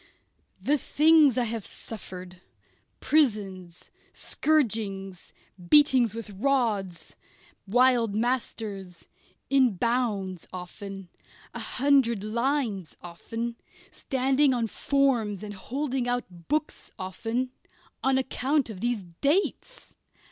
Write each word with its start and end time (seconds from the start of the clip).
The 0.59 0.79
things 0.79 1.37
I 1.37 1.43
have 1.43 1.63
suffered 1.63 2.41
prisons, 3.01 3.91
scourgings, 4.13 5.31
beating 5.69 6.09
with 6.15 6.31
rods, 6.31 7.15
wild 7.67 8.15
masters, 8.15 9.07
in 9.51 9.75
bounds 9.75 10.47
often, 10.51 11.09
a 11.53 11.59
hundred 11.59 12.23
lines 12.23 12.97
often, 12.99 13.57
standing 13.91 14.55
on 14.55 14.65
forms 14.65 15.43
and 15.43 15.53
holding 15.53 16.07
out 16.07 16.47
books 16.47 16.89
often 16.97 17.51
on 18.03 18.17
account 18.17 18.71
of 18.71 18.79
these 18.81 19.03
dates! 19.03 19.93